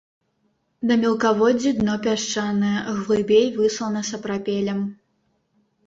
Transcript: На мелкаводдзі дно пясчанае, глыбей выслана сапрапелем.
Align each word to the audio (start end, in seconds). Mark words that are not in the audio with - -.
На 0.91 0.97
мелкаводдзі 1.01 1.75
дно 1.81 1.99
пясчанае, 2.07 2.75
глыбей 3.01 3.47
выслана 3.61 4.01
сапрапелем. 4.13 4.79